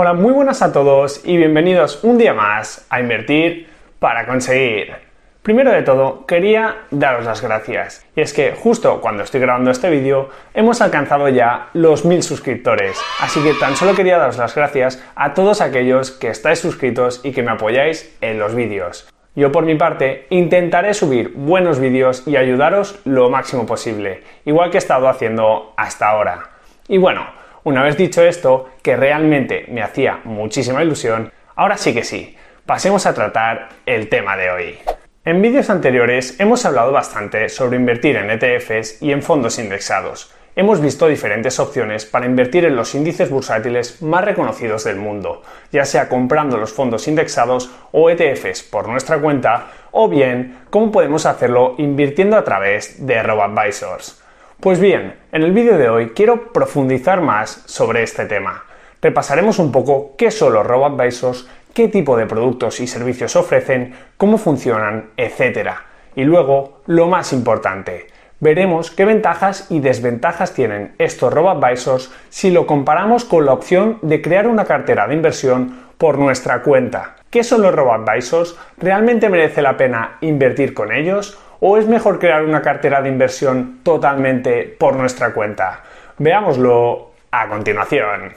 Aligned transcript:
Hola, 0.00 0.12
muy 0.12 0.32
buenas 0.32 0.62
a 0.62 0.72
todos 0.72 1.22
y 1.24 1.36
bienvenidos 1.36 2.04
un 2.04 2.18
día 2.18 2.32
más 2.32 2.86
a 2.88 3.00
Invertir 3.00 3.66
para 3.98 4.28
conseguir. 4.28 4.92
Primero 5.42 5.72
de 5.72 5.82
todo, 5.82 6.24
quería 6.24 6.82
daros 6.92 7.24
las 7.24 7.42
gracias. 7.42 8.06
Y 8.14 8.20
es 8.20 8.32
que 8.32 8.52
justo 8.52 9.00
cuando 9.00 9.24
estoy 9.24 9.40
grabando 9.40 9.72
este 9.72 9.90
vídeo 9.90 10.28
hemos 10.54 10.80
alcanzado 10.82 11.28
ya 11.28 11.70
los 11.72 12.04
mil 12.04 12.22
suscriptores. 12.22 12.96
Así 13.20 13.42
que 13.42 13.54
tan 13.54 13.74
solo 13.74 13.96
quería 13.96 14.18
daros 14.18 14.38
las 14.38 14.54
gracias 14.54 15.04
a 15.16 15.34
todos 15.34 15.60
aquellos 15.60 16.12
que 16.12 16.28
estáis 16.28 16.60
suscritos 16.60 17.20
y 17.24 17.32
que 17.32 17.42
me 17.42 17.50
apoyáis 17.50 18.16
en 18.20 18.38
los 18.38 18.54
vídeos. 18.54 19.12
Yo 19.34 19.50
por 19.50 19.64
mi 19.64 19.74
parte 19.74 20.28
intentaré 20.30 20.94
subir 20.94 21.32
buenos 21.34 21.80
vídeos 21.80 22.22
y 22.24 22.36
ayudaros 22.36 23.00
lo 23.04 23.30
máximo 23.30 23.66
posible, 23.66 24.22
igual 24.44 24.70
que 24.70 24.76
he 24.76 24.78
estado 24.78 25.08
haciendo 25.08 25.72
hasta 25.76 26.08
ahora. 26.08 26.50
Y 26.86 26.98
bueno, 26.98 27.26
una 27.68 27.82
vez 27.82 27.98
dicho 27.98 28.22
esto, 28.22 28.70
que 28.82 28.96
realmente 28.96 29.66
me 29.68 29.82
hacía 29.82 30.20
muchísima 30.24 30.82
ilusión, 30.82 31.30
ahora 31.54 31.76
sí 31.76 31.92
que 31.92 32.02
sí, 32.02 32.34
pasemos 32.64 33.04
a 33.04 33.12
tratar 33.12 33.68
el 33.84 34.08
tema 34.08 34.38
de 34.38 34.50
hoy. 34.50 34.78
En 35.26 35.42
vídeos 35.42 35.68
anteriores 35.68 36.40
hemos 36.40 36.64
hablado 36.64 36.92
bastante 36.92 37.50
sobre 37.50 37.76
invertir 37.76 38.16
en 38.16 38.30
ETFs 38.30 39.02
y 39.02 39.12
en 39.12 39.22
fondos 39.22 39.58
indexados. 39.58 40.32
Hemos 40.56 40.80
visto 40.80 41.06
diferentes 41.06 41.60
opciones 41.60 42.06
para 42.06 42.24
invertir 42.24 42.64
en 42.64 42.74
los 42.74 42.94
índices 42.94 43.28
bursátiles 43.28 44.00
más 44.00 44.24
reconocidos 44.24 44.84
del 44.84 44.96
mundo, 44.96 45.42
ya 45.70 45.84
sea 45.84 46.08
comprando 46.08 46.56
los 46.56 46.72
fondos 46.72 47.06
indexados 47.06 47.70
o 47.92 48.08
ETFs 48.08 48.62
por 48.62 48.88
nuestra 48.88 49.18
cuenta, 49.18 49.66
o 49.90 50.08
bien 50.08 50.60
cómo 50.70 50.90
podemos 50.90 51.26
hacerlo 51.26 51.74
invirtiendo 51.76 52.38
a 52.38 52.44
través 52.44 53.06
de 53.06 53.22
RoboAdvisors. 53.22 54.22
Pues 54.60 54.80
bien, 54.80 55.14
en 55.30 55.44
el 55.44 55.52
vídeo 55.52 55.78
de 55.78 55.88
hoy 55.88 56.08
quiero 56.16 56.52
profundizar 56.52 57.20
más 57.20 57.62
sobre 57.66 58.02
este 58.02 58.24
tema. 58.24 58.64
Repasaremos 59.00 59.60
un 59.60 59.70
poco 59.70 60.16
qué 60.18 60.32
son 60.32 60.52
los 60.52 60.66
robo-advisors, 60.66 61.48
qué 61.72 61.86
tipo 61.86 62.16
de 62.16 62.26
productos 62.26 62.80
y 62.80 62.88
servicios 62.88 63.36
ofrecen, 63.36 63.94
cómo 64.16 64.36
funcionan, 64.36 65.10
etc. 65.16 65.74
Y 66.16 66.24
luego, 66.24 66.80
lo 66.86 67.06
más 67.06 67.32
importante, 67.32 68.08
veremos 68.40 68.90
qué 68.90 69.04
ventajas 69.04 69.68
y 69.70 69.78
desventajas 69.78 70.54
tienen 70.54 70.92
estos 70.98 71.32
robo-advisors 71.32 72.10
si 72.28 72.50
lo 72.50 72.66
comparamos 72.66 73.24
con 73.24 73.46
la 73.46 73.52
opción 73.52 74.00
de 74.02 74.20
crear 74.20 74.48
una 74.48 74.64
cartera 74.64 75.06
de 75.06 75.14
inversión 75.14 75.86
por 75.98 76.18
nuestra 76.18 76.62
cuenta. 76.64 77.14
¿Qué 77.30 77.44
son 77.44 77.62
los 77.62 77.72
robo-advisors? 77.72 78.56
¿Realmente 78.76 79.28
merece 79.28 79.62
la 79.62 79.76
pena 79.76 80.18
invertir 80.20 80.74
con 80.74 80.90
ellos? 80.90 81.38
¿O 81.60 81.76
es 81.76 81.88
mejor 81.88 82.20
crear 82.20 82.44
una 82.44 82.62
cartera 82.62 83.02
de 83.02 83.08
inversión 83.08 83.80
totalmente 83.82 84.76
por 84.78 84.94
nuestra 84.94 85.32
cuenta? 85.32 85.82
Veámoslo 86.16 87.10
a 87.32 87.48
continuación. 87.48 88.34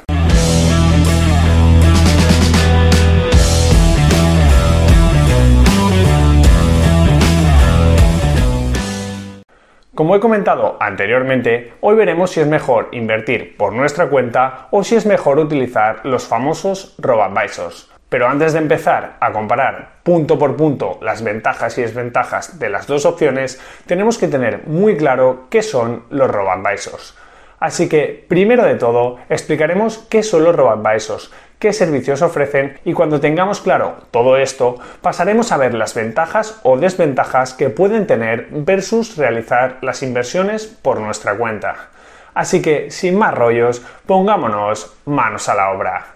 Como 9.93 10.15
he 10.15 10.19
comentado 10.19 10.77
anteriormente, 10.79 11.73
hoy 11.81 11.95
veremos 11.95 12.31
si 12.31 12.39
es 12.39 12.47
mejor 12.47 12.89
invertir 12.91 13.55
por 13.55 13.73
nuestra 13.73 14.07
cuenta 14.07 14.67
o 14.71 14.83
si 14.83 14.95
es 14.95 15.05
mejor 15.05 15.37
utilizar 15.37 16.03
los 16.05 16.27
famosos 16.27 16.95
robo-advisors. 16.97 17.91
Pero 18.11 18.27
antes 18.27 18.51
de 18.51 18.59
empezar 18.59 19.15
a 19.21 19.31
comparar 19.31 20.01
punto 20.03 20.37
por 20.37 20.57
punto 20.57 20.99
las 21.01 21.23
ventajas 21.23 21.77
y 21.77 21.83
desventajas 21.83 22.59
de 22.59 22.69
las 22.69 22.85
dos 22.85 23.05
opciones, 23.05 23.57
tenemos 23.85 24.17
que 24.17 24.27
tener 24.27 24.67
muy 24.67 24.97
claro 24.97 25.47
qué 25.49 25.61
son 25.63 26.03
los 26.09 26.29
robo-advisors. 26.29 27.17
Así 27.61 27.87
que, 27.87 28.25
primero 28.27 28.65
de 28.65 28.75
todo, 28.75 29.19
explicaremos 29.29 29.99
qué 30.09 30.23
son 30.23 30.43
los 30.43 30.53
robo-advisors, 30.53 31.31
qué 31.57 31.71
servicios 31.71 32.21
ofrecen 32.21 32.81
y 32.83 32.91
cuando 32.91 33.21
tengamos 33.21 33.61
claro 33.61 33.99
todo 34.11 34.35
esto, 34.35 34.75
pasaremos 35.01 35.53
a 35.53 35.57
ver 35.57 35.73
las 35.73 35.95
ventajas 35.95 36.59
o 36.63 36.75
desventajas 36.75 37.53
que 37.53 37.69
pueden 37.69 38.07
tener 38.07 38.49
versus 38.51 39.15
realizar 39.15 39.77
las 39.81 40.03
inversiones 40.03 40.65
por 40.65 40.99
nuestra 40.99 41.37
cuenta. 41.37 41.91
Así 42.33 42.61
que, 42.61 42.91
sin 42.91 43.17
más 43.17 43.33
rollos, 43.33 43.81
pongámonos 44.05 44.97
manos 45.05 45.47
a 45.47 45.55
la 45.55 45.71
obra. 45.71 46.07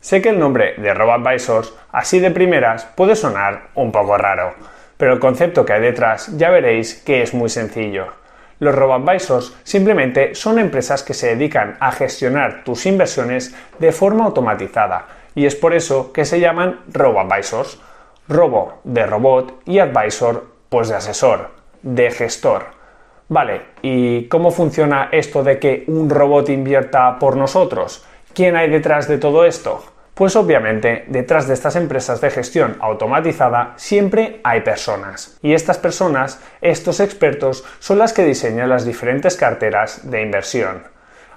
Sé 0.00 0.22
que 0.22 0.30
el 0.30 0.38
nombre 0.38 0.74
de 0.78 0.94
RoboAdvisors, 0.94 1.74
así 1.92 2.20
de 2.20 2.30
primeras, 2.30 2.86
puede 2.86 3.14
sonar 3.14 3.68
un 3.74 3.92
poco 3.92 4.16
raro, 4.16 4.54
pero 4.96 5.12
el 5.12 5.20
concepto 5.20 5.66
que 5.66 5.74
hay 5.74 5.82
detrás 5.82 6.36
ya 6.38 6.48
veréis 6.48 6.94
que 6.94 7.20
es 7.20 7.34
muy 7.34 7.50
sencillo. 7.50 8.06
Los 8.60 8.74
RoboAdvisors 8.74 9.56
simplemente 9.62 10.34
son 10.34 10.58
empresas 10.58 11.02
que 11.02 11.12
se 11.12 11.28
dedican 11.28 11.76
a 11.80 11.92
gestionar 11.92 12.64
tus 12.64 12.86
inversiones 12.86 13.54
de 13.78 13.92
forma 13.92 14.24
automatizada 14.24 15.06
y 15.34 15.44
es 15.44 15.54
por 15.54 15.74
eso 15.74 16.12
que 16.12 16.24
se 16.24 16.40
llaman 16.40 16.80
RoboAdvisors. 16.92 17.78
Robo 18.26 18.80
de 18.84 19.04
robot 19.04 19.60
y 19.66 19.80
advisor 19.80 20.46
pues 20.70 20.88
de 20.88 20.94
asesor, 20.94 21.50
de 21.82 22.10
gestor. 22.10 22.66
Vale, 23.28 23.62
¿y 23.82 24.28
cómo 24.28 24.50
funciona 24.50 25.08
esto 25.12 25.42
de 25.42 25.58
que 25.58 25.84
un 25.88 26.08
robot 26.08 26.48
invierta 26.48 27.18
por 27.18 27.36
nosotros? 27.36 28.06
¿Quién 28.32 28.56
hay 28.56 28.70
detrás 28.70 29.08
de 29.08 29.18
todo 29.18 29.44
esto? 29.44 29.82
Pues 30.20 30.36
obviamente, 30.36 31.04
detrás 31.06 31.48
de 31.48 31.54
estas 31.54 31.76
empresas 31.76 32.20
de 32.20 32.28
gestión 32.28 32.76
automatizada 32.80 33.72
siempre 33.76 34.38
hay 34.44 34.60
personas. 34.60 35.38
Y 35.40 35.54
estas 35.54 35.78
personas, 35.78 36.42
estos 36.60 37.00
expertos, 37.00 37.64
son 37.78 37.96
las 37.96 38.12
que 38.12 38.26
diseñan 38.26 38.68
las 38.68 38.84
diferentes 38.84 39.34
carteras 39.38 40.10
de 40.10 40.20
inversión. 40.20 40.82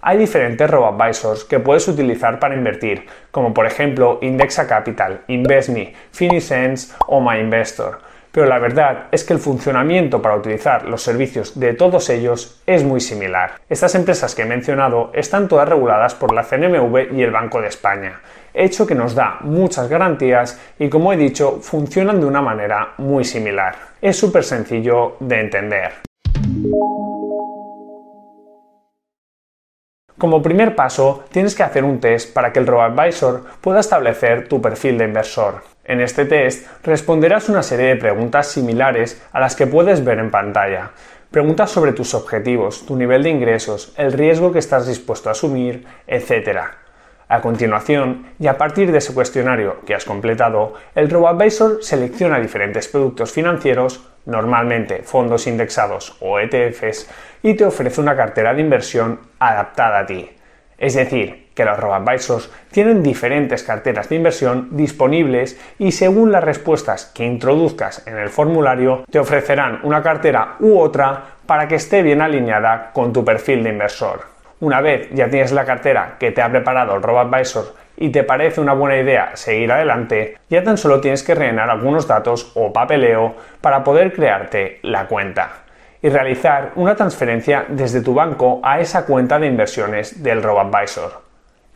Hay 0.02 0.18
diferentes 0.18 0.70
robo-advisors 0.70 1.46
que 1.46 1.62
puedes 1.62 1.88
utilizar 1.88 2.40
para 2.40 2.56
invertir, 2.56 3.06
como 3.32 3.54
por 3.54 3.66
ejemplo 3.66 4.20
Indexa 4.22 4.68
Capital, 4.68 5.22
InvestMe, 5.30 5.94
Finisense 6.12 6.94
o 7.08 7.22
MyInvestor 7.22 8.00
pero 8.34 8.48
la 8.48 8.58
verdad 8.58 9.06
es 9.12 9.24
que 9.24 9.34
el 9.34 9.40
funcionamiento 9.40 10.20
para 10.20 10.36
utilizar 10.36 10.86
los 10.90 11.04
servicios 11.04 11.60
de 11.60 11.76
todos 11.76 12.10
ellos 12.10 12.60
es 12.66 12.84
muy 12.84 13.00
similar. 13.00 13.62
Estas 13.70 13.94
empresas 13.94 14.34
que 14.34 14.42
he 14.42 14.46
mencionado 14.46 15.12
están 15.14 15.48
todas 15.48 15.70
reguladas 15.70 16.16
por 16.16 16.34
la 16.34 16.42
CNMV 16.42 17.14
y 17.14 17.22
el 17.22 17.30
Banco 17.30 17.62
de 17.62 17.68
España, 17.68 18.22
hecho 18.54 18.86
que 18.86 18.96
nos 18.96 19.16
da 19.16 19.40
muchas 19.42 19.90
garantías 19.90 20.60
y 20.80 20.90
como 20.90 21.12
he 21.14 21.18
dicho 21.18 21.60
funcionan 21.62 22.20
de 22.20 22.26
una 22.26 22.42
manera 22.42 22.94
muy 22.98 23.24
similar. 23.24 23.76
Es 24.02 24.18
súper 24.18 24.44
sencillo 24.44 25.18
de 25.20 25.40
entender. 25.40 25.92
Como 30.18 30.42
primer 30.42 30.76
paso, 30.76 31.26
tienes 31.32 31.54
que 31.54 31.64
hacer 31.64 31.84
un 31.84 32.00
test 32.00 32.34
para 32.34 32.54
que 32.54 32.60
el 32.60 32.68
RoboAdvisor 32.68 33.44
pueda 33.60 33.82
establecer 33.82 34.48
tu 34.48 34.62
perfil 34.62 34.98
de 34.98 35.06
inversor. 35.06 35.64
En 35.84 36.00
este 36.00 36.24
test 36.24 36.66
responderás 36.84 37.50
una 37.50 37.62
serie 37.62 37.88
de 37.88 37.96
preguntas 37.98 38.48
similares 38.48 39.22
a 39.34 39.42
las 39.42 39.56
que 39.56 39.68
puedes 39.68 40.06
ver 40.06 40.20
en 40.20 40.32
pantalla. 40.32 40.92
Preguntas 41.30 41.72
sobre 41.72 41.92
tus 41.92 42.14
objetivos, 42.14 42.86
tu 42.86 42.96
nivel 42.96 43.24
de 43.24 43.32
ingresos, 43.32 43.94
el 43.98 44.14
riesgo 44.14 44.54
que 44.54 44.60
estás 44.60 44.88
dispuesto 44.88 45.28
a 45.28 45.34
asumir, 45.34 45.86
etc. 46.08 46.83
A 47.34 47.42
continuación, 47.42 48.28
y 48.38 48.46
a 48.46 48.60
partir 48.60 48.92
de 48.92 49.00
ese 49.00 49.12
cuestionario 49.12 49.78
que 49.88 49.96
has 49.96 50.06
completado, 50.06 50.76
el 50.94 51.10
RoboAdvisor 51.10 51.84
selecciona 51.84 52.40
diferentes 52.40 52.88
productos 52.88 53.32
financieros, 53.32 54.08
normalmente 54.28 55.02
fondos 55.02 55.48
indexados 55.48 56.16
o 56.20 56.40
ETFs, 56.40 57.10
y 57.42 57.56
te 57.56 57.66
ofrece 57.66 58.02
una 58.02 58.16
cartera 58.16 58.54
de 58.54 58.62
inversión 58.62 59.20
adaptada 59.40 60.02
a 60.02 60.06
ti. 60.06 60.30
Es 60.78 60.94
decir, 60.94 61.50
que 61.56 61.66
los 61.66 61.76
robo-advisors 61.76 62.52
tienen 62.70 63.02
diferentes 63.02 63.64
carteras 63.64 64.10
de 64.10 64.18
inversión 64.18 64.68
disponibles 64.70 65.60
y 65.80 65.92
según 65.92 66.32
las 66.32 66.44
respuestas 66.44 67.08
que 67.16 67.26
introduzcas 67.26 68.06
en 68.06 68.20
el 68.20 68.30
formulario 68.30 69.06
te 69.10 69.18
ofrecerán 69.18 69.80
una 69.82 70.04
cartera 70.04 70.58
u 70.60 70.78
otra 70.78 71.38
para 71.48 71.68
que 71.68 71.76
esté 71.76 72.04
bien 72.04 72.22
alineada 72.22 72.92
con 72.94 73.12
tu 73.12 73.26
perfil 73.26 73.64
de 73.64 73.72
inversor. 73.72 74.33
Una 74.64 74.80
vez 74.80 75.10
ya 75.12 75.30
tienes 75.30 75.52
la 75.52 75.66
cartera 75.66 76.16
que 76.18 76.32
te 76.32 76.42
ha 76.42 76.50
preparado 76.50 76.96
el 76.96 77.04
robo-advisor 77.04 77.76
y 77.98 78.12
te 78.12 78.24
parece 78.24 78.62
una 78.62 78.72
buena 78.72 78.96
idea 78.96 79.32
seguir 79.36 79.70
adelante, 79.70 80.38
ya 80.50 80.64
tan 80.64 80.78
solo 80.78 81.02
tienes 81.02 81.22
que 81.22 81.36
rellenar 81.36 81.70
algunos 81.70 82.08
datos 82.08 82.50
o 82.56 82.72
papeleo 82.72 83.36
para 83.60 83.84
poder 83.84 84.14
crearte 84.14 84.80
la 84.84 85.06
cuenta 85.08 85.50
y 86.02 86.08
realizar 86.08 86.72
una 86.76 86.96
transferencia 86.96 87.66
desde 87.68 88.00
tu 88.00 88.14
banco 88.14 88.62
a 88.64 88.80
esa 88.80 89.06
cuenta 89.06 89.38
de 89.38 89.48
inversiones 89.48 90.24
del 90.24 90.42
RoboAdvisor. 90.42 91.12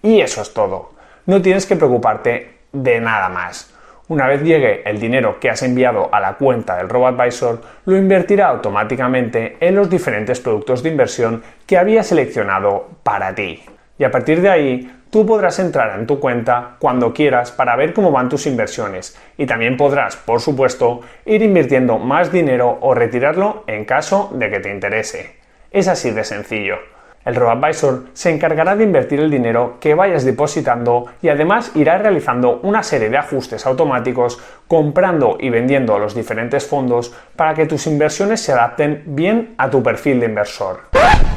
Y 0.02 0.22
eso 0.22 0.42
es 0.42 0.54
todo. 0.54 0.94
No 1.26 1.42
tienes 1.42 1.66
que 1.66 1.76
preocuparte 1.76 2.54
de 2.72 3.02
nada 3.02 3.28
más. 3.28 3.77
Una 4.10 4.28
vez 4.28 4.42
llegue 4.42 4.90
el 4.90 5.02
dinero 5.02 5.38
que 5.38 5.50
has 5.50 5.62
enviado 5.64 6.08
a 6.14 6.22
la 6.22 6.36
cuenta 6.36 6.78
del 6.78 6.88
RoboAdvisor, 6.88 7.62
lo 7.86 7.98
invertirá 7.98 8.48
automáticamente 8.48 9.58
en 9.60 9.76
los 9.76 9.90
diferentes 9.90 10.40
productos 10.40 10.82
de 10.82 10.90
inversión 10.90 11.44
que 11.66 11.78
había 11.78 12.04
seleccionado 12.04 12.88
para 13.04 13.36
ti. 13.36 13.62
Y 14.00 14.06
a 14.06 14.12
partir 14.12 14.42
de 14.42 14.50
ahí 14.50 14.92
tú 15.10 15.26
podrás 15.26 15.60
entrar 15.60 16.00
en 16.00 16.08
tu 16.08 16.22
cuenta 16.22 16.78
cuando 16.80 17.14
quieras 17.14 17.52
para 17.52 17.76
ver 17.76 17.94
cómo 17.94 18.12
van 18.12 18.30
tus 18.30 18.48
inversiones 18.48 19.20
y 19.38 19.46
también 19.46 19.76
podrás, 19.76 20.16
por 20.16 20.40
supuesto, 20.40 21.02
ir 21.26 21.42
invirtiendo 21.42 21.98
más 21.98 22.32
dinero 22.32 22.78
o 22.80 22.94
retirarlo 22.94 23.66
en 23.68 23.84
caso 23.84 24.32
de 24.34 24.50
que 24.50 24.62
te 24.62 24.72
interese. 24.72 25.36
Es 25.72 25.90
así 25.90 26.12
de 26.12 26.24
sencillo. 26.24 26.97
El 27.28 27.36
RoboAdvisor 27.36 28.06
se 28.14 28.30
encargará 28.30 28.78
de 28.78 28.86
invertir 28.86 29.20
el 29.20 29.30
dinero 29.30 29.80
que 29.82 29.94
vayas 29.94 30.24
depositando 30.24 31.08
y 31.22 31.28
además 31.28 31.74
irá 31.76 31.98
realizando 31.98 32.62
una 32.64 32.84
serie 32.84 33.10
de 33.10 33.18
ajustes 33.18 33.66
automáticos 33.66 34.40
comprando 34.66 35.36
y 35.38 35.50
vendiendo 35.50 36.00
los 36.00 36.16
diferentes 36.16 36.66
fondos 36.66 37.14
para 37.36 37.54
que 37.54 37.66
tus 37.66 37.86
inversiones 37.86 38.40
se 38.40 38.54
adapten 38.54 39.04
bien 39.08 39.56
a 39.58 39.70
tu 39.70 39.84
perfil 39.84 40.22
de 40.22 40.28
inversor. 40.28 40.84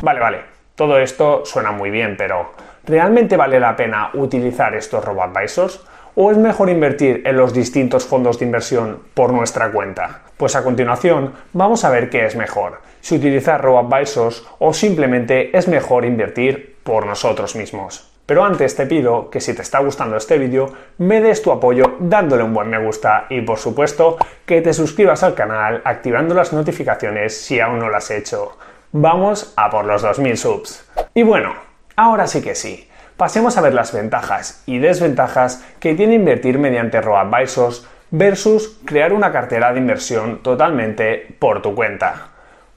Vale, 0.00 0.20
vale, 0.20 0.38
todo 0.76 0.96
esto 0.96 1.44
suena 1.44 1.72
muy 1.72 1.90
bien, 1.90 2.14
pero 2.16 2.52
¿realmente 2.86 3.36
vale 3.36 3.58
la 3.58 3.74
pena 3.74 4.10
utilizar 4.14 4.72
estos 4.76 5.04
RoboAdvisors? 5.04 5.84
¿O 6.16 6.32
es 6.32 6.36
mejor 6.36 6.68
invertir 6.70 7.22
en 7.24 7.36
los 7.36 7.54
distintos 7.54 8.04
fondos 8.04 8.38
de 8.38 8.44
inversión 8.44 8.98
por 9.14 9.32
nuestra 9.32 9.70
cuenta? 9.70 10.22
Pues 10.36 10.56
a 10.56 10.64
continuación 10.64 11.34
vamos 11.52 11.84
a 11.84 11.90
ver 11.90 12.10
qué 12.10 12.26
es 12.26 12.34
mejor, 12.34 12.80
si 13.00 13.14
utilizar 13.16 13.62
RoboAdvisors 13.62 14.44
o 14.58 14.72
simplemente 14.72 15.56
es 15.56 15.68
mejor 15.68 16.04
invertir 16.04 16.78
por 16.82 17.06
nosotros 17.06 17.54
mismos. 17.54 18.10
Pero 18.26 18.44
antes 18.44 18.74
te 18.74 18.86
pido 18.86 19.30
que 19.30 19.40
si 19.40 19.54
te 19.54 19.62
está 19.62 19.78
gustando 19.78 20.16
este 20.16 20.36
vídeo, 20.36 20.72
me 20.98 21.20
des 21.20 21.42
tu 21.42 21.52
apoyo 21.52 21.96
dándole 22.00 22.42
un 22.42 22.54
buen 22.54 22.68
me 22.68 22.84
gusta 22.84 23.26
y 23.30 23.40
por 23.42 23.58
supuesto 23.58 24.16
que 24.44 24.62
te 24.62 24.72
suscribas 24.72 25.22
al 25.22 25.34
canal 25.34 25.80
activando 25.84 26.34
las 26.34 26.52
notificaciones 26.52 27.40
si 27.40 27.60
aún 27.60 27.78
no 27.78 27.88
lo 27.88 27.96
has 27.96 28.10
hecho. 28.10 28.56
Vamos 28.92 29.52
a 29.56 29.70
por 29.70 29.84
los 29.84 30.02
2000 30.02 30.36
subs. 30.36 30.90
Y 31.14 31.22
bueno, 31.22 31.54
ahora 31.94 32.26
sí 32.26 32.42
que 32.42 32.56
sí 32.56 32.89
pasemos 33.20 33.58
a 33.58 33.60
ver 33.60 33.74
las 33.74 33.92
ventajas 33.92 34.62
y 34.64 34.78
desventajas 34.78 35.62
que 35.78 35.94
tiene 35.94 36.14
invertir 36.14 36.58
mediante 36.58 37.02
RoboAdvisors 37.02 37.86
versus 38.10 38.80
crear 38.86 39.12
una 39.12 39.30
cartera 39.30 39.74
de 39.74 39.78
inversión 39.78 40.38
totalmente 40.42 41.36
por 41.38 41.60
tu 41.60 41.74
cuenta. 41.74 42.28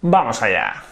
Vamos 0.01 0.44
allá. 0.44 0.84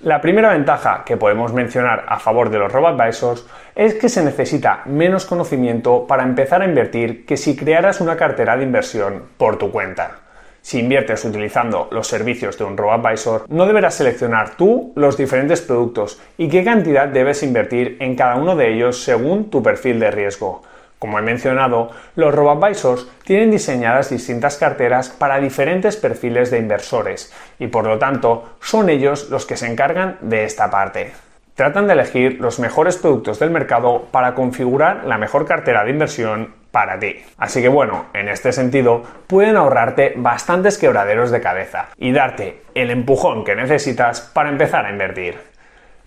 La 0.00 0.20
primera 0.20 0.52
ventaja 0.52 1.04
que 1.06 1.16
podemos 1.16 1.52
mencionar 1.52 2.06
a 2.08 2.18
favor 2.18 2.50
de 2.50 2.58
los 2.58 2.72
RoboAdvisors 2.72 3.46
es 3.76 3.94
que 3.94 4.08
se 4.08 4.24
necesita 4.24 4.82
menos 4.86 5.26
conocimiento 5.26 6.08
para 6.08 6.24
empezar 6.24 6.60
a 6.60 6.64
invertir 6.64 7.24
que 7.24 7.36
si 7.36 7.54
crearas 7.54 8.00
una 8.00 8.16
cartera 8.16 8.56
de 8.56 8.64
inversión 8.64 9.22
por 9.38 9.58
tu 9.58 9.70
cuenta. 9.70 10.23
Si 10.64 10.78
inviertes 10.78 11.22
utilizando 11.26 11.88
los 11.90 12.08
servicios 12.08 12.56
de 12.56 12.64
un 12.64 12.78
RoboAdvisor, 12.78 13.44
no 13.50 13.66
deberás 13.66 13.96
seleccionar 13.96 14.56
tú 14.56 14.94
los 14.96 15.18
diferentes 15.18 15.60
productos 15.60 16.18
y 16.38 16.48
qué 16.48 16.64
cantidad 16.64 17.06
debes 17.06 17.42
invertir 17.42 17.98
en 18.00 18.16
cada 18.16 18.36
uno 18.36 18.56
de 18.56 18.72
ellos 18.72 19.04
según 19.04 19.50
tu 19.50 19.62
perfil 19.62 20.00
de 20.00 20.10
riesgo. 20.10 20.62
Como 20.98 21.18
he 21.18 21.22
mencionado, 21.22 21.90
los 22.16 22.34
RoboAdvisors 22.34 23.06
tienen 23.24 23.50
diseñadas 23.50 24.08
distintas 24.08 24.56
carteras 24.56 25.10
para 25.10 25.38
diferentes 25.38 25.98
perfiles 25.98 26.50
de 26.50 26.60
inversores 26.60 27.30
y 27.58 27.66
por 27.66 27.84
lo 27.84 27.98
tanto 27.98 28.56
son 28.62 28.88
ellos 28.88 29.28
los 29.28 29.44
que 29.44 29.58
se 29.58 29.66
encargan 29.66 30.16
de 30.22 30.44
esta 30.44 30.70
parte. 30.70 31.12
Tratan 31.54 31.86
de 31.86 31.92
elegir 31.92 32.40
los 32.40 32.58
mejores 32.58 32.96
productos 32.96 33.38
del 33.38 33.50
mercado 33.50 34.06
para 34.10 34.34
configurar 34.34 35.04
la 35.04 35.18
mejor 35.18 35.44
cartera 35.44 35.84
de 35.84 35.90
inversión 35.90 36.63
para 36.74 36.98
ti. 36.98 37.24
Así 37.38 37.62
que 37.62 37.68
bueno, 37.68 38.06
en 38.12 38.28
este 38.28 38.52
sentido, 38.52 39.04
pueden 39.28 39.56
ahorrarte 39.56 40.14
bastantes 40.16 40.76
quebraderos 40.76 41.30
de 41.30 41.40
cabeza 41.40 41.90
y 41.96 42.10
darte 42.10 42.62
el 42.74 42.90
empujón 42.90 43.44
que 43.44 43.54
necesitas 43.54 44.20
para 44.20 44.48
empezar 44.48 44.84
a 44.84 44.90
invertir. 44.90 45.38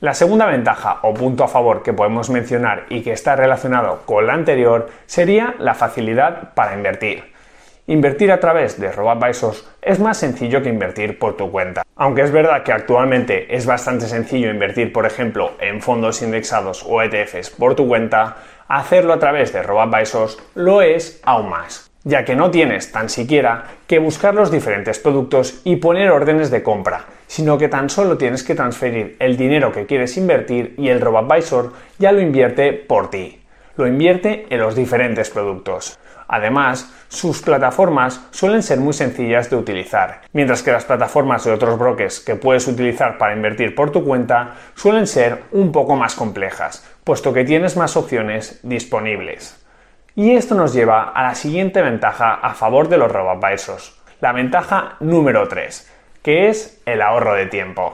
La 0.01 0.13
segunda 0.13 0.45
ventaja 0.45 0.99
o 1.03 1.13
punto 1.13 1.45
a 1.45 1.47
favor 1.47 1.83
que 1.83 1.93
podemos 1.93 2.29
mencionar 2.29 2.85
y 2.89 3.01
que 3.01 3.13
está 3.13 3.37
relacionado 3.37 4.01
con 4.05 4.27
la 4.27 4.33
anterior 4.33 4.89
sería 5.05 5.55
la 5.57 5.73
facilidad 5.73 6.53
para 6.53 6.73
invertir. 6.73 7.23
Invertir 7.89 8.33
a 8.33 8.41
través 8.41 8.77
de 8.77 8.91
RoboAdvisors 8.91 9.65
es 9.81 9.97
más 10.01 10.17
sencillo 10.17 10.61
que 10.61 10.67
invertir 10.67 11.17
por 11.17 11.37
tu 11.37 11.49
cuenta. 11.49 11.83
Aunque 11.95 12.23
es 12.23 12.31
verdad 12.31 12.61
que 12.61 12.73
actualmente 12.73 13.55
es 13.55 13.65
bastante 13.65 14.07
sencillo 14.07 14.51
invertir, 14.51 14.91
por 14.91 15.05
ejemplo, 15.05 15.53
en 15.61 15.81
fondos 15.81 16.21
indexados 16.21 16.85
o 16.85 17.01
ETFs 17.01 17.51
por 17.51 17.75
tu 17.75 17.87
cuenta, 17.87 18.35
hacerlo 18.67 19.13
a 19.13 19.19
través 19.19 19.53
de 19.53 19.63
RoboAdvisors 19.63 20.37
lo 20.55 20.81
es 20.81 21.19
aún 21.23 21.49
más, 21.49 21.89
ya 22.03 22.25
que 22.25 22.35
no 22.35 22.51
tienes 22.51 22.91
tan 22.91 23.09
siquiera 23.09 23.65
que 23.87 23.99
buscar 23.99 24.33
los 24.33 24.51
diferentes 24.51 24.99
productos 24.99 25.61
y 25.63 25.77
poner 25.77 26.11
órdenes 26.11 26.51
de 26.51 26.63
compra, 26.63 27.05
sino 27.27 27.57
que 27.57 27.69
tan 27.69 27.89
solo 27.89 28.17
tienes 28.17 28.43
que 28.43 28.55
transferir 28.55 29.15
el 29.19 29.37
dinero 29.37 29.71
que 29.71 29.85
quieres 29.85 30.17
invertir 30.17 30.73
y 30.77 30.89
el 30.89 31.01
RoboAdvisor 31.01 31.73
ya 31.99 32.11
lo 32.11 32.21
invierte 32.21 32.73
por 32.73 33.09
ti. 33.09 33.41
Lo 33.75 33.85
invierte 33.85 34.47
en 34.49 34.59
los 34.59 34.75
diferentes 34.75 35.29
productos. 35.29 35.99
Además, 36.27 36.91
sus 37.07 37.41
plataformas 37.41 38.21
suelen 38.31 38.63
ser 38.63 38.79
muy 38.79 38.93
sencillas 38.93 39.49
de 39.49 39.55
utilizar, 39.55 40.21
mientras 40.33 40.61
que 40.61 40.71
las 40.71 40.83
plataformas 40.83 41.45
de 41.45 41.51
otros 41.51 41.77
brokers 41.77 42.19
que 42.19 42.35
puedes 42.35 42.67
utilizar 42.67 43.17
para 43.17 43.35
invertir 43.35 43.75
por 43.75 43.91
tu 43.91 44.03
cuenta 44.03 44.55
suelen 44.75 45.07
ser 45.07 45.43
un 45.51 45.71
poco 45.71 45.95
más 45.95 46.15
complejas, 46.15 46.86
puesto 47.07 47.31
que 47.31 47.45
tienes 47.45 47.77
más 47.77 47.95
opciones 47.95 48.59
disponibles. 48.63 49.65
Y 50.13 50.35
esto 50.35 50.55
nos 50.55 50.73
lleva 50.73 51.03
a 51.03 51.23
la 51.23 51.35
siguiente 51.35 51.81
ventaja 51.81 52.33
a 52.33 52.53
favor 52.53 52.89
de 52.89 52.97
los 52.97 53.09
robo 53.09 53.39
la 54.19 54.33
ventaja 54.33 54.97
número 54.99 55.47
3, 55.47 55.89
que 56.21 56.49
es 56.49 56.81
el 56.85 57.01
ahorro 57.01 57.33
de 57.35 57.45
tiempo. 57.45 57.93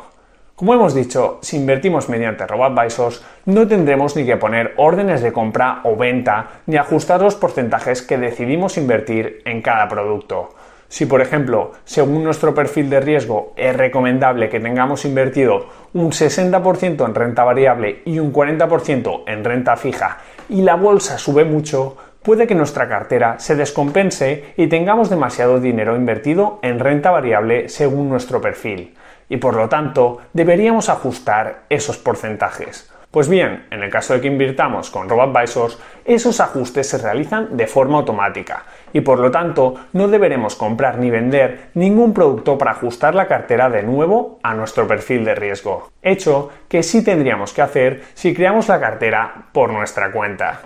Como 0.55 0.73
hemos 0.73 0.95
dicho, 0.95 1.37
si 1.43 1.57
invertimos 1.57 2.09
mediante 2.09 2.47
RoboAdvisors, 2.47 3.23
no 3.45 3.67
tendremos 3.67 4.15
ni 4.15 4.25
que 4.25 4.37
poner 4.37 4.73
órdenes 4.77 5.21
de 5.21 5.31
compra 5.31 5.81
o 5.83 5.95
venta 5.95 6.47
ni 6.65 6.77
ajustar 6.77 7.21
los 7.21 7.35
porcentajes 7.35 8.01
que 8.01 8.17
decidimos 8.17 8.77
invertir 8.77 9.43
en 9.45 9.61
cada 9.61 9.87
producto. 9.87 10.55
Si, 10.93 11.07
por 11.07 11.21
ejemplo, 11.21 11.71
según 11.85 12.23
nuestro 12.23 12.53
perfil 12.53 12.87
de 12.91 12.99
riesgo 12.99 13.53
es 13.55 13.75
recomendable 13.75 14.47
que 14.47 14.59
tengamos 14.59 15.05
invertido 15.05 15.65
un 15.91 16.11
60% 16.11 17.03
en 17.03 17.15
renta 17.15 17.43
variable 17.43 18.03
y 18.05 18.19
un 18.19 18.31
40% 18.31 19.23
en 19.25 19.43
renta 19.43 19.75
fija 19.75 20.19
y 20.49 20.61
la 20.61 20.75
bolsa 20.75 21.17
sube 21.17 21.45
mucho, 21.45 21.97
puede 22.21 22.45
que 22.45 22.53
nuestra 22.53 22.87
cartera 22.87 23.39
se 23.39 23.55
descompense 23.55 24.53
y 24.55 24.67
tengamos 24.67 25.09
demasiado 25.09 25.59
dinero 25.59 25.95
invertido 25.95 26.59
en 26.61 26.77
renta 26.77 27.09
variable 27.09 27.69
según 27.69 28.07
nuestro 28.07 28.39
perfil 28.39 28.93
y 29.29 29.37
por 29.37 29.55
lo 29.55 29.69
tanto 29.69 30.19
deberíamos 30.33 30.89
ajustar 30.89 31.63
esos 31.69 31.97
porcentajes. 31.97 32.92
Pues 33.13 33.29
bien, 33.29 33.67
en 33.69 33.83
el 33.83 33.91
caso 33.91 34.15
de 34.15 34.21
que 34.21 34.27
invirtamos 34.27 34.89
con 34.89 35.07
RoboAdvisors, 35.07 35.77
esos 36.03 36.39
ajustes 36.39 36.89
se 36.89 36.97
realizan 36.97 37.55
de 37.55 37.67
forma 37.67 37.99
automática 37.99 38.63
y 38.91 39.01
por 39.01 39.19
lo 39.19 39.29
tanto 39.29 39.75
no 39.93 40.07
deberemos 40.07 40.55
comprar 40.55 40.97
ni 40.97 41.11
vender 41.11 41.69
ningún 41.75 42.11
producto 42.11 42.57
para 42.57 42.71
ajustar 42.71 43.13
la 43.13 43.27
cartera 43.27 43.69
de 43.69 43.83
nuevo 43.83 44.39
a 44.41 44.55
nuestro 44.55 44.87
perfil 44.87 45.25
de 45.25 45.35
riesgo, 45.35 45.91
hecho 46.01 46.49
que 46.67 46.81
sí 46.81 47.03
tendríamos 47.03 47.53
que 47.53 47.61
hacer 47.61 48.01
si 48.15 48.33
creamos 48.33 48.67
la 48.67 48.79
cartera 48.79 49.45
por 49.51 49.71
nuestra 49.71 50.11
cuenta. 50.11 50.61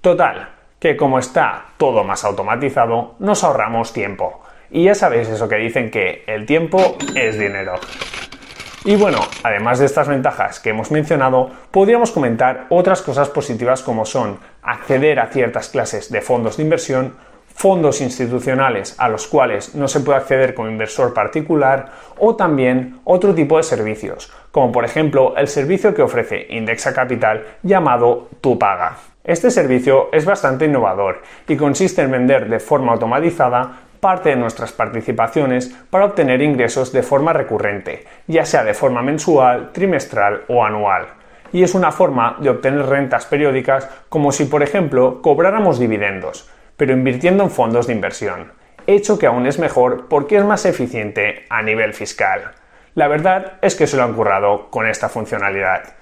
Total, 0.00 0.50
que 0.78 0.96
como 0.96 1.18
está 1.18 1.64
todo 1.78 2.04
más 2.04 2.24
automatizado, 2.24 3.16
nos 3.18 3.42
ahorramos 3.42 3.92
tiempo. 3.92 4.44
Y 4.70 4.84
ya 4.84 4.94
sabéis 4.94 5.28
eso 5.28 5.48
que 5.48 5.56
dicen 5.56 5.90
que 5.90 6.22
el 6.28 6.46
tiempo 6.46 6.96
es 7.16 7.36
dinero. 7.36 7.74
Y 8.84 8.94
bueno, 8.94 9.18
además 9.42 9.80
de 9.80 9.86
estas 9.86 10.06
ventajas 10.06 10.60
que 10.60 10.70
hemos 10.70 10.92
mencionado, 10.92 11.50
podríamos 11.72 12.12
comentar 12.12 12.66
otras 12.68 13.02
cosas 13.02 13.28
positivas 13.28 13.82
como 13.82 14.04
son 14.04 14.38
acceder 14.62 15.18
a 15.18 15.26
ciertas 15.26 15.68
clases 15.68 16.12
de 16.12 16.20
fondos 16.20 16.56
de 16.56 16.62
inversión, 16.62 17.14
fondos 17.58 18.00
institucionales 18.00 18.94
a 18.98 19.08
los 19.08 19.26
cuales 19.26 19.74
no 19.74 19.88
se 19.88 19.98
puede 19.98 20.18
acceder 20.18 20.54
como 20.54 20.70
inversor 20.70 21.12
particular 21.12 21.90
o 22.18 22.36
también 22.36 23.00
otro 23.02 23.34
tipo 23.34 23.56
de 23.56 23.64
servicios, 23.64 24.32
como 24.52 24.70
por 24.70 24.84
ejemplo 24.84 25.36
el 25.36 25.48
servicio 25.48 25.92
que 25.92 26.02
ofrece 26.02 26.46
Indexa 26.50 26.94
Capital 26.94 27.44
llamado 27.64 28.28
Tu 28.40 28.56
Paga. 28.60 28.96
Este 29.24 29.50
servicio 29.50 30.08
es 30.12 30.24
bastante 30.24 30.66
innovador 30.66 31.20
y 31.48 31.56
consiste 31.56 32.00
en 32.00 32.12
vender 32.12 32.48
de 32.48 32.60
forma 32.60 32.92
automatizada 32.92 33.87
parte 34.00 34.30
de 34.30 34.36
nuestras 34.36 34.72
participaciones 34.72 35.74
para 35.90 36.06
obtener 36.06 36.42
ingresos 36.42 36.92
de 36.92 37.02
forma 37.02 37.32
recurrente, 37.32 38.04
ya 38.26 38.44
sea 38.44 38.64
de 38.64 38.74
forma 38.74 39.02
mensual, 39.02 39.70
trimestral 39.72 40.42
o 40.48 40.64
anual. 40.64 41.08
Y 41.52 41.62
es 41.62 41.74
una 41.74 41.92
forma 41.92 42.36
de 42.40 42.50
obtener 42.50 42.86
rentas 42.86 43.26
periódicas 43.26 43.88
como 44.08 44.32
si, 44.32 44.44
por 44.44 44.62
ejemplo, 44.62 45.22
cobráramos 45.22 45.78
dividendos, 45.78 46.50
pero 46.76 46.92
invirtiendo 46.92 47.44
en 47.44 47.50
fondos 47.50 47.86
de 47.86 47.94
inversión, 47.94 48.52
hecho 48.86 49.18
que 49.18 49.26
aún 49.26 49.46
es 49.46 49.58
mejor 49.58 50.06
porque 50.08 50.36
es 50.36 50.44
más 50.44 50.64
eficiente 50.64 51.44
a 51.50 51.62
nivel 51.62 51.94
fiscal. 51.94 52.52
La 52.94 53.06
verdad 53.06 53.58
es 53.62 53.76
que 53.76 53.86
se 53.86 53.96
lo 53.96 54.02
han 54.02 54.14
currado 54.14 54.70
con 54.70 54.86
esta 54.86 55.08
funcionalidad. 55.08 55.94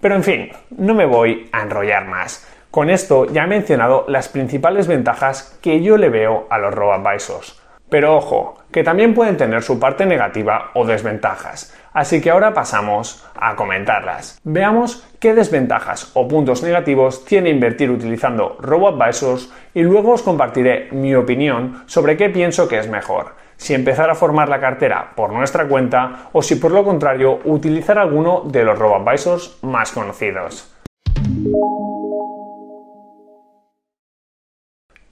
Pero 0.00 0.14
en 0.14 0.24
fin, 0.24 0.50
no 0.70 0.94
me 0.94 1.04
voy 1.04 1.48
a 1.52 1.62
enrollar 1.62 2.06
más. 2.06 2.49
Con 2.70 2.88
esto 2.88 3.26
ya 3.26 3.44
he 3.44 3.46
mencionado 3.48 4.04
las 4.06 4.28
principales 4.28 4.86
ventajas 4.86 5.58
que 5.60 5.82
yo 5.82 5.96
le 5.96 6.08
veo 6.08 6.46
a 6.50 6.58
los 6.58 6.72
robo-advisors. 6.72 7.60
Pero 7.88 8.16
ojo, 8.16 8.58
que 8.70 8.84
también 8.84 9.12
pueden 9.12 9.36
tener 9.36 9.64
su 9.64 9.80
parte 9.80 10.06
negativa 10.06 10.70
o 10.74 10.86
desventajas. 10.86 11.76
Así 11.92 12.20
que 12.20 12.30
ahora 12.30 12.54
pasamos 12.54 13.26
a 13.34 13.56
comentarlas. 13.56 14.40
Veamos 14.44 15.04
qué 15.18 15.34
desventajas 15.34 16.12
o 16.14 16.28
puntos 16.28 16.62
negativos 16.62 17.24
tiene 17.24 17.50
invertir 17.50 17.90
utilizando 17.90 18.56
robo-advisors 18.60 19.52
y 19.74 19.82
luego 19.82 20.12
os 20.12 20.22
compartiré 20.22 20.90
mi 20.92 21.16
opinión 21.16 21.82
sobre 21.86 22.16
qué 22.16 22.30
pienso 22.30 22.68
que 22.68 22.78
es 22.78 22.88
mejor 22.88 23.34
si 23.56 23.74
empezar 23.74 24.08
a 24.08 24.14
formar 24.14 24.48
la 24.48 24.58
cartera 24.58 25.12
por 25.14 25.32
nuestra 25.34 25.68
cuenta 25.68 26.30
o 26.32 26.40
si 26.40 26.54
por 26.54 26.70
lo 26.70 26.82
contrario 26.82 27.40
utilizar 27.44 27.98
alguno 27.98 28.40
de 28.46 28.64
los 28.64 28.78
robo-advisors 28.78 29.58
más 29.60 29.92
conocidos. 29.92 30.74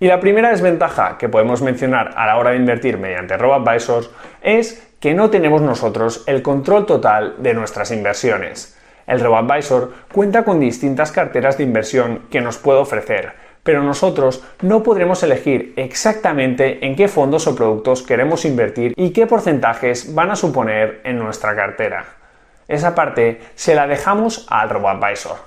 Y 0.00 0.07
la 0.07 0.21
primera 0.21 0.50
desventaja 0.50 1.19
que 1.19 1.28
podemos 1.28 1.61
mencionar 1.61 2.12
a 2.17 2.26
la 2.26 2.37
hora 2.37 2.50
de 2.50 2.57
invertir 2.57 2.99
mediante 2.99 3.37
robo-advisors 3.37 4.11
es 4.43 4.88
que 5.00 5.14
no 5.14 5.31
tenemos 5.31 5.62
nosotros 5.62 6.25
el 6.26 6.43
control 6.43 6.87
total 6.87 7.37
de 7.38 7.55
nuestras 7.55 7.90
inversiones. 7.90 8.78
El 9.09 9.21
RoboAdvisor 9.21 9.93
cuenta 10.12 10.45
con 10.45 10.61
distintas 10.61 11.12
carteras 11.12 11.57
de 11.57 11.64
inversión 11.64 12.26
que 12.31 12.43
nos 12.43 12.59
puede 12.59 12.81
ofrecer, 12.81 13.33
pero 13.62 13.83
nosotros 13.83 14.45
no 14.61 14.83
podremos 14.83 15.23
elegir 15.23 15.73
exactamente 15.76 16.85
en 16.85 16.95
qué 16.95 17.09
fondos 17.09 17.47
o 17.47 17.57
productos 17.57 18.02
queremos 18.02 18.45
invertir 18.45 18.93
y 18.97 19.11
qué 19.11 19.26
porcentajes 19.26 20.14
van 20.14 20.31
a 20.31 20.37
suponer 20.37 21.00
en 21.05 21.19
nuestra 21.19 21.57
cartera. 21.57 22.05
Esa 22.69 22.95
parte 22.95 23.40
se 23.55 23.75
la 23.75 23.87
dejamos 23.87 24.47
al 24.50 24.69
RoboAdvisor. 24.69 25.38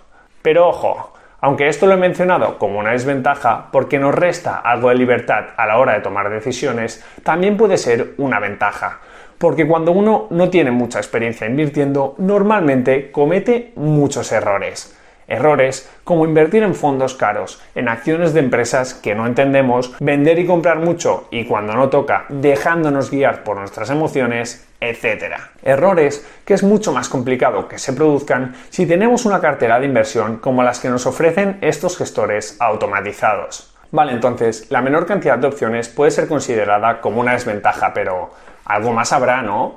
Pero 0.42 0.68
ojo, 0.68 1.14
aunque 1.42 1.68
esto 1.68 1.88
lo 1.88 1.96
he 1.96 1.98
mencionado 1.98 2.58
como 2.58 2.80
una 2.80 2.92
desventaja 2.92 3.68
porque 3.72 4.00
nos 4.00 4.16
resta 4.16 4.58
algo 4.58 4.90
de 4.90 4.96
libertad 4.96 5.48
a 5.58 5.66
la 5.66 5.80
hora 5.80 5.94
de 5.94 6.02
tomar 6.02 6.30
decisiones, 6.30 7.04
también 7.24 7.58
puede 7.58 7.78
ser 7.78 8.14
una 8.18 8.40
ventaja, 8.40 9.00
porque 9.40 9.68
cuando 9.68 9.92
uno 9.92 10.28
no 10.30 10.50
tiene 10.50 10.70
mucha 10.70 11.00
experiencia 11.00 11.48
invirtiendo, 11.48 12.14
normalmente 12.20 13.12
comete 13.12 13.74
muchos 13.76 14.32
errores. 14.32 14.96
Errores 15.28 15.90
como 16.04 16.26
invertir 16.26 16.62
en 16.62 16.76
fondos 16.76 17.16
caros, 17.16 17.62
en 17.74 17.88
acciones 17.88 18.34
de 18.34 18.42
empresas 18.42 18.94
que 18.94 19.16
no 19.16 19.26
entendemos, 19.26 19.96
vender 20.00 20.38
y 20.40 20.46
comprar 20.46 20.78
mucho 20.80 21.28
y 21.32 21.46
cuando 21.46 21.74
no 21.74 21.90
toca, 21.90 22.26
dejándonos 22.30 23.10
guiar 23.10 23.44
por 23.44 23.58
nuestras 23.58 23.90
emociones, 23.90 24.68
etc. 24.82 25.36
Errores 25.64 26.28
que 26.44 26.56
es 26.56 26.64
mucho 26.64 26.92
más 26.92 27.08
complicado 27.08 27.68
que 27.68 27.78
se 27.78 27.94
produzcan 27.94 28.56
si 28.70 28.86
tenemos 28.86 29.26
una 29.26 29.40
cartera 29.40 29.80
de 29.80 29.86
inversión 29.86 30.38
como 30.38 30.64
las 30.64 30.80
que 30.80 30.90
nos 30.90 31.06
ofrecen 31.06 31.60
estos 31.62 31.98
gestores 31.98 32.58
automatizados. 32.60 33.74
Vale, 33.92 34.14
entonces, 34.14 34.72
la 34.72 34.82
menor 34.82 35.06
cantidad 35.06 35.38
de 35.38 35.48
opciones 35.48 35.90
puede 35.90 36.12
ser 36.12 36.28
considerada 36.28 37.02
como 37.02 37.22
una 37.22 37.34
desventaja, 37.34 37.94
pero 37.94 38.32
algo 38.66 38.94
más 38.94 39.12
habrá, 39.12 39.42
¿no? 39.42 39.76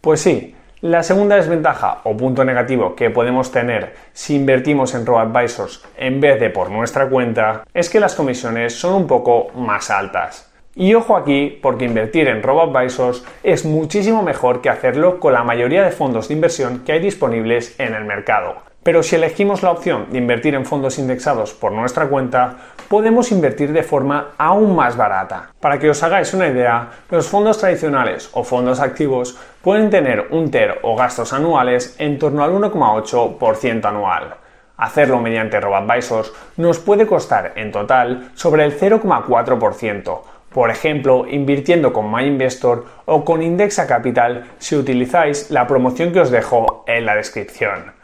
Pues 0.00 0.20
sí, 0.20 0.56
la 0.80 1.04
segunda 1.04 1.36
desventaja 1.36 2.00
o 2.02 2.16
punto 2.16 2.44
negativo 2.44 2.96
que 2.96 3.08
podemos 3.10 3.52
tener 3.52 3.94
si 4.12 4.34
invertimos 4.34 4.94
en 4.94 5.06
robo-advisors 5.06 5.84
en 5.96 6.20
vez 6.20 6.40
de 6.40 6.50
por 6.50 6.70
nuestra 6.70 7.08
cuenta 7.08 7.62
es 7.72 7.88
que 7.88 8.00
las 8.00 8.16
comisiones 8.16 8.74
son 8.74 8.94
un 8.94 9.06
poco 9.06 9.50
más 9.54 9.90
altas. 9.90 10.51
Y 10.74 10.94
ojo 10.94 11.16
aquí, 11.16 11.58
porque 11.60 11.84
invertir 11.84 12.28
en 12.28 12.42
robo-advisors 12.42 13.22
es 13.42 13.66
muchísimo 13.66 14.22
mejor 14.22 14.62
que 14.62 14.70
hacerlo 14.70 15.20
con 15.20 15.34
la 15.34 15.44
mayoría 15.44 15.82
de 15.82 15.90
fondos 15.90 16.28
de 16.28 16.34
inversión 16.34 16.78
que 16.78 16.92
hay 16.92 17.00
disponibles 17.00 17.78
en 17.78 17.92
el 17.92 18.06
mercado. 18.06 18.54
Pero 18.82 19.02
si 19.02 19.16
elegimos 19.16 19.62
la 19.62 19.70
opción 19.70 20.06
de 20.10 20.16
invertir 20.16 20.54
en 20.54 20.64
fondos 20.64 20.98
indexados 20.98 21.52
por 21.52 21.72
nuestra 21.72 22.08
cuenta, 22.08 22.56
podemos 22.88 23.30
invertir 23.32 23.72
de 23.72 23.82
forma 23.82 24.30
aún 24.38 24.74
más 24.74 24.96
barata. 24.96 25.50
Para 25.60 25.78
que 25.78 25.90
os 25.90 26.02
hagáis 26.02 26.32
una 26.32 26.48
idea, 26.48 26.88
los 27.10 27.28
fondos 27.28 27.58
tradicionales 27.58 28.30
o 28.32 28.42
fondos 28.42 28.80
activos 28.80 29.38
pueden 29.60 29.90
tener 29.90 30.28
un 30.30 30.50
TER 30.50 30.80
o 30.82 30.96
gastos 30.96 31.34
anuales 31.34 31.94
en 31.98 32.18
torno 32.18 32.42
al 32.42 32.50
1,8% 32.50 33.84
anual. 33.84 34.36
Hacerlo 34.78 35.20
mediante 35.20 35.60
RoboAdvisors 35.60 36.32
nos 36.56 36.80
puede 36.80 37.06
costar 37.06 37.52
en 37.54 37.70
total 37.70 38.30
sobre 38.34 38.64
el 38.64 38.76
0,4%, 38.76 40.20
por 40.52 40.70
ejemplo, 40.70 41.26
invirtiendo 41.28 41.92
con 41.92 42.10
MyInvestor 42.10 42.86
o 43.06 43.24
con 43.24 43.42
Indexa 43.42 43.86
Capital 43.86 44.44
si 44.58 44.76
utilizáis 44.76 45.50
la 45.50 45.66
promoción 45.66 46.12
que 46.12 46.20
os 46.20 46.30
dejo 46.30 46.84
en 46.86 47.06
la 47.06 47.16
descripción 47.16 48.02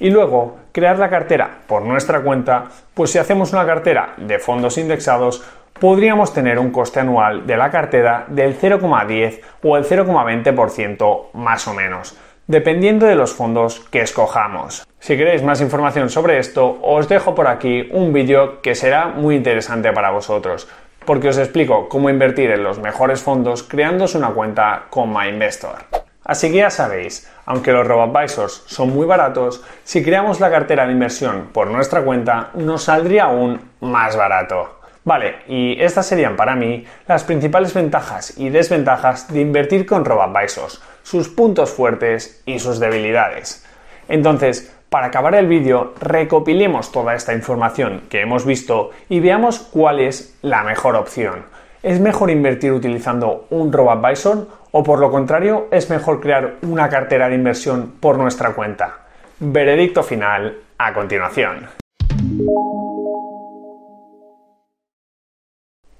y 0.00 0.10
luego 0.10 0.56
crear 0.72 0.98
la 0.98 1.10
cartera 1.10 1.58
por 1.66 1.82
nuestra 1.82 2.22
cuenta, 2.22 2.64
pues 2.94 3.12
si 3.12 3.18
hacemos 3.18 3.52
una 3.52 3.66
cartera 3.66 4.14
de 4.16 4.38
fondos 4.38 4.78
indexados, 4.78 5.44
podríamos 5.78 6.32
tener 6.32 6.58
un 6.58 6.70
coste 6.70 7.00
anual 7.00 7.46
de 7.46 7.56
la 7.56 7.70
cartera 7.70 8.24
del 8.28 8.58
0,10 8.58 9.40
o 9.62 9.76
el 9.76 9.84
0,20% 9.84 11.26
más 11.34 11.68
o 11.68 11.74
menos, 11.74 12.16
dependiendo 12.46 13.06
de 13.06 13.14
los 13.14 13.34
fondos 13.34 13.80
que 13.90 14.00
escojamos. 14.00 14.86
Si 14.98 15.16
queréis 15.16 15.42
más 15.42 15.60
información 15.60 16.10
sobre 16.10 16.38
esto, 16.38 16.78
os 16.82 17.08
dejo 17.08 17.34
por 17.34 17.46
aquí 17.46 17.88
un 17.92 18.12
vídeo 18.12 18.60
que 18.60 18.74
será 18.74 19.06
muy 19.06 19.36
interesante 19.36 19.92
para 19.92 20.10
vosotros, 20.10 20.68
porque 21.04 21.28
os 21.28 21.38
explico 21.38 21.88
cómo 21.88 22.10
invertir 22.10 22.50
en 22.50 22.62
los 22.62 22.78
mejores 22.78 23.22
fondos 23.22 23.62
creándose 23.62 24.18
una 24.18 24.30
cuenta 24.30 24.84
con 24.90 25.12
MyInvestor. 25.12 25.76
Así 26.24 26.50
que 26.50 26.58
ya 26.58 26.70
sabéis, 26.70 27.28
aunque 27.46 27.72
los 27.72 27.86
robo-advisors 27.86 28.62
son 28.66 28.90
muy 28.94 29.06
baratos, 29.06 29.64
si 29.82 30.02
creamos 30.04 30.38
la 30.38 30.50
cartera 30.50 30.86
de 30.86 30.92
inversión 30.92 31.48
por 31.52 31.68
nuestra 31.68 32.02
cuenta, 32.02 32.50
nos 32.54 32.84
saldría 32.84 33.24
aún 33.24 33.60
más 33.80 34.16
barato. 34.16 34.80
Vale, 35.02 35.38
y 35.48 35.80
estas 35.82 36.06
serían 36.06 36.36
para 36.36 36.54
mí 36.54 36.84
las 37.08 37.24
principales 37.24 37.72
ventajas 37.72 38.38
y 38.38 38.50
desventajas 38.50 39.32
de 39.32 39.40
invertir 39.40 39.86
con 39.86 40.04
robo-advisors, 40.04 40.82
sus 41.02 41.28
puntos 41.28 41.70
fuertes 41.70 42.42
y 42.44 42.58
sus 42.58 42.78
debilidades. 42.78 43.66
Entonces, 44.08 44.72
para 44.90 45.06
acabar 45.06 45.36
el 45.36 45.46
vídeo, 45.46 45.94
recopilemos 46.00 46.90
toda 46.90 47.14
esta 47.14 47.32
información 47.32 48.02
que 48.10 48.20
hemos 48.20 48.44
visto 48.44 48.90
y 49.08 49.20
veamos 49.20 49.60
cuál 49.60 50.00
es 50.00 50.36
la 50.42 50.64
mejor 50.64 50.96
opción. 50.96 51.44
¿Es 51.82 52.00
mejor 52.00 52.28
invertir 52.28 52.72
utilizando 52.72 53.46
un 53.50 53.72
robo-advisor 53.72 54.48
o 54.72 54.82
por 54.82 54.98
lo 54.98 55.12
contrario 55.12 55.68
es 55.70 55.88
mejor 55.88 56.20
crear 56.20 56.56
una 56.62 56.88
cartera 56.88 57.28
de 57.28 57.36
inversión 57.36 57.94
por 58.00 58.18
nuestra 58.18 58.52
cuenta? 58.52 59.06
Veredicto 59.38 60.02
final 60.02 60.58
a 60.76 60.92
continuación. 60.92 61.68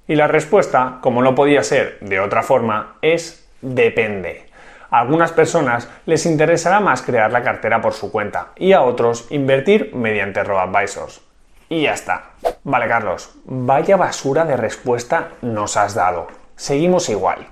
Y 0.05 0.15
la 0.15 0.27
respuesta, 0.27 0.99
como 1.01 1.23
no 1.23 1.33
podía 1.33 1.63
ser 1.63 1.97
de 2.01 2.19
otra 2.19 2.43
forma, 2.43 2.97
es 3.01 3.49
depende. 3.61 4.50
A 4.91 4.99
algunas 4.99 5.31
personas 5.31 5.87
les 6.05 6.25
interesará 6.25 6.81
más 6.81 7.01
crear 7.01 7.31
la 7.31 7.43
cartera 7.43 7.81
por 7.81 7.93
su 7.93 8.11
cuenta 8.11 8.49
y 8.57 8.73
a 8.73 8.81
otros 8.81 9.25
invertir 9.29 9.95
mediante 9.95 10.43
robo-advisors. 10.43 11.21
Y 11.69 11.83
ya 11.83 11.93
está. 11.93 12.31
Vale, 12.65 12.89
Carlos, 12.89 13.33
vaya 13.45 13.95
basura 13.95 14.43
de 14.43 14.57
respuesta 14.57 15.29
nos 15.41 15.77
has 15.77 15.95
dado. 15.95 16.27
Seguimos 16.57 17.07
igual. 17.07 17.47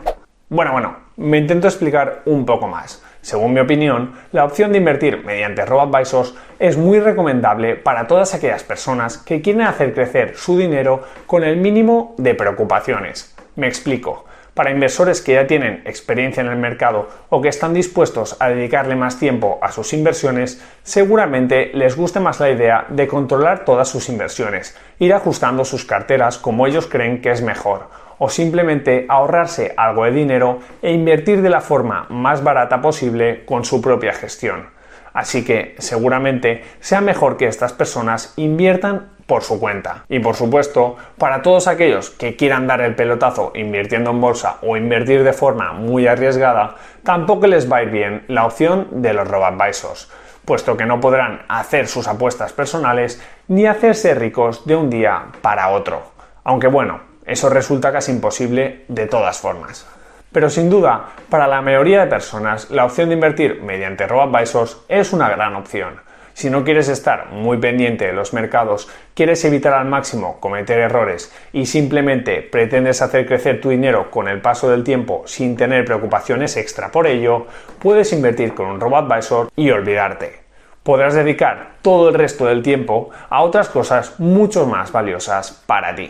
Bueno, 0.50 0.74
bueno, 0.74 0.98
me 1.16 1.38
intento 1.38 1.68
explicar 1.68 2.24
un 2.26 2.46
poco 2.46 2.68
más. 2.68 3.02
Según 3.22 3.54
mi 3.54 3.62
opinión, 3.62 4.16
la 4.34 4.44
opción 4.44 4.74
de 4.74 4.80
invertir 4.80 5.24
mediante 5.24 5.66
robo-advisors 5.66 6.36
es 6.60 6.76
muy 6.76 7.00
recomendable 7.00 7.76
para 7.76 8.08
todas 8.08 8.34
aquellas 8.34 8.64
personas 8.64 9.18
que 9.18 9.42
quieren 9.42 9.62
hacer 9.62 9.94
crecer 9.94 10.36
su 10.36 10.58
dinero 10.58 11.04
con 11.26 11.46
el 11.46 11.56
mínimo 11.56 12.16
de 12.18 12.36
preocupaciones. 12.36 13.34
Me 13.56 13.68
explico. 13.68 14.26
Para 14.60 14.72
inversores 14.72 15.22
que 15.22 15.36
ya 15.36 15.48
tienen 15.48 15.84
experiencia 15.86 16.42
en 16.42 16.50
el 16.50 16.58
mercado 16.58 17.08
o 17.30 17.40
que 17.40 17.48
están 17.48 17.74
dispuestos 17.74 18.36
a 18.42 18.50
dedicarle 18.50 18.94
más 18.98 19.18
tiempo 19.18 19.58
a 19.62 19.72
sus 19.72 19.94
inversiones, 19.94 20.62
seguramente 20.84 21.72
les 21.74 21.96
guste 21.96 22.20
más 22.20 22.42
la 22.42 22.50
idea 22.50 22.86
de 22.90 23.08
controlar 23.08 23.64
todas 23.64 23.88
sus 23.88 24.10
inversiones, 24.10 24.78
ir 25.00 25.14
ajustando 25.14 25.64
sus 25.64 25.86
carteras 25.86 26.38
como 26.38 26.68
ellos 26.68 26.88
creen 26.88 27.22
que 27.22 27.32
es 27.32 27.42
mejor 27.42 27.88
o 28.18 28.28
simplemente 28.28 29.06
ahorrarse 29.08 29.74
algo 29.78 30.04
de 30.04 30.12
dinero 30.12 30.60
e 30.82 30.92
invertir 30.92 31.42
de 31.42 31.50
la 31.50 31.62
forma 31.62 32.08
más 32.10 32.44
barata 32.44 32.82
posible 32.82 33.46
con 33.46 33.64
su 33.64 33.82
propia 33.82 34.12
gestión. 34.12 34.72
Así 35.14 35.46
que 35.46 35.76
seguramente 35.78 36.66
sea 36.82 37.00
mejor 37.00 37.38
que 37.38 37.48
estas 37.48 37.72
personas 37.72 38.34
inviertan 38.36 39.19
por 39.30 39.44
su 39.44 39.60
cuenta. 39.60 40.06
Y 40.10 40.20
por 40.20 40.36
supuesto, 40.36 40.98
para 41.20 41.44
todos 41.44 41.68
aquellos 41.68 42.10
que 42.10 42.36
quieran 42.36 42.66
dar 42.66 42.82
el 42.82 42.96
pelotazo 42.96 43.52
invirtiendo 43.54 44.10
en 44.10 44.20
bolsa 44.20 44.58
o 44.64 44.76
invertir 44.76 45.24
de 45.24 45.34
forma 45.34 45.72
muy 45.72 46.08
arriesgada, 46.08 46.76
tampoco 47.04 47.46
les 47.46 47.72
va 47.72 47.78
a 47.78 47.84
ir 47.84 47.92
bien 47.92 48.26
la 48.28 48.46
opción 48.46 48.88
de 48.90 49.14
los 49.14 49.28
robo-advisors, 49.28 50.12
puesto 50.46 50.76
que 50.76 50.88
no 50.88 51.00
podrán 51.00 51.44
hacer 51.48 51.88
sus 51.88 52.08
apuestas 52.08 52.54
personales 52.54 53.22
ni 53.48 53.68
hacerse 53.68 54.16
ricos 54.16 54.66
de 54.66 54.76
un 54.76 54.90
día 54.90 55.28
para 55.42 55.70
otro. 55.70 56.02
Aunque 56.44 56.68
bueno, 56.68 57.00
eso 57.24 57.50
resulta 57.50 57.92
casi 57.92 58.12
imposible 58.12 58.86
de 58.88 59.06
todas 59.06 59.38
formas. 59.38 59.88
Pero 60.32 60.50
sin 60.50 60.72
duda, 60.72 61.10
para 61.30 61.48
la 61.48 61.62
mayoría 61.62 62.00
de 62.00 62.08
personas, 62.08 62.72
la 62.72 62.86
opción 62.86 63.10
de 63.10 63.16
invertir 63.16 63.62
mediante 63.62 64.08
robo-advisors 64.08 64.78
es 64.88 65.14
una 65.14 65.30
gran 65.30 65.56
opción. 65.56 66.09
Si 66.40 66.50
no 66.50 66.64
quieres 66.64 66.88
estar 66.88 67.32
muy 67.34 67.58
pendiente 67.58 68.06
de 68.06 68.14
los 68.14 68.32
mercados, 68.32 68.88
quieres 69.14 69.44
evitar 69.44 69.74
al 69.74 69.90
máximo 69.90 70.40
cometer 70.40 70.80
errores 70.80 71.34
y 71.52 71.66
simplemente 71.66 72.42
pretendes 72.42 73.02
hacer 73.02 73.26
crecer 73.26 73.60
tu 73.60 73.72
dinero 73.72 74.10
con 74.10 74.30
el 74.30 74.40
paso 74.40 74.70
del 74.70 74.86
tiempo 74.86 75.24
sin 75.26 75.58
tener 75.58 75.84
preocupaciones 75.84 76.56
extra 76.56 76.94
por 76.94 77.08
ello, 77.08 77.48
puedes 77.80 78.14
invertir 78.14 78.54
con 78.54 78.68
un 78.68 78.80
robo-advisor 78.80 79.50
y 79.58 79.70
olvidarte. 79.72 80.40
Podrás 80.82 81.14
dedicar 81.14 81.74
todo 81.82 82.08
el 82.08 82.16
resto 82.16 82.46
del 82.46 82.64
tiempo 82.64 83.10
a 83.30 83.44
otras 83.44 83.68
cosas 83.68 84.18
mucho 84.18 84.66
más 84.66 84.94
valiosas 84.94 85.52
para 85.68 85.94
ti. 85.94 86.10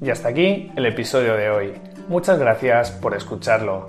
Y 0.00 0.08
hasta 0.08 0.28
aquí 0.28 0.72
el 0.76 0.86
episodio 0.86 1.34
de 1.34 1.50
hoy. 1.50 1.74
Muchas 2.08 2.38
gracias 2.38 2.90
por 2.90 3.14
escucharlo. 3.14 3.88